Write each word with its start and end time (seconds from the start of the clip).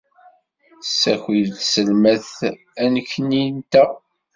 Tessaki-d 0.81 1.47
tselmadt 1.57 2.37
annekni-nteɣ. 2.83 3.91